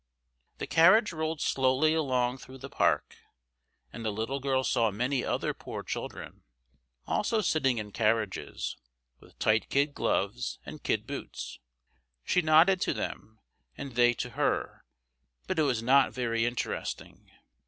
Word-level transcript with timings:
The 0.57 0.65
carriage 0.65 1.13
rolled 1.13 1.41
slowly 1.41 1.93
along 1.93 2.39
through 2.39 2.57
the 2.57 2.71
park, 2.71 3.17
and 3.93 4.03
the 4.03 4.09
little 4.11 4.39
girl 4.39 4.63
saw 4.63 4.89
many 4.89 5.23
other 5.23 5.53
poor 5.53 5.83
children, 5.83 6.41
also 7.05 7.39
sitting 7.41 7.77
in 7.77 7.91
carriages, 7.91 8.77
with 9.19 9.37
tight 9.37 9.69
kid 9.69 9.93
gloves 9.93 10.57
and 10.65 10.81
kid 10.81 11.05
boots; 11.05 11.59
she 12.23 12.41
nodded 12.41 12.81
to 12.81 12.95
them, 12.95 13.41
and 13.77 13.93
they 13.93 14.15
to 14.15 14.31
her, 14.31 14.83
but 15.45 15.59
it 15.59 15.63
was 15.69 15.83
not 15.83 16.11
very 16.13 16.47
interesting. 16.47 17.29